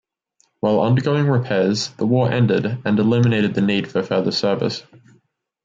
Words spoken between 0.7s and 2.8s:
undergoing repairs, the war ended